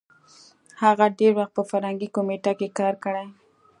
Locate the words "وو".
3.29-3.33